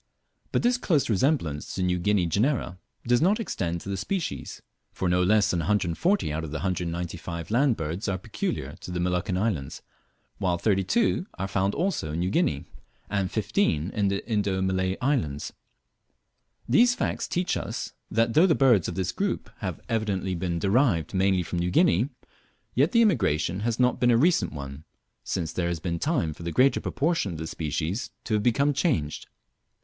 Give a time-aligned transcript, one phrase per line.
[0.51, 4.59] But this close resemblance to New Guinea genera does not extend to the species,
[4.91, 8.99] for no less than 140 out of the 195 land birds are peculiar to the
[8.99, 9.83] Moluccan islands,
[10.39, 12.65] while 32 are found also in New Guinea,
[13.11, 15.53] and 15 in the Indo Malay islands.
[16.67, 21.13] These facts teach us, that though the birds of this group have evidently been derived
[21.13, 22.09] mainly from New Guinea,
[22.73, 24.83] yet the immigration has not been a recent one,
[25.23, 28.73] since there has been time for the greater portion of the species to have become
[28.73, 29.27] changed.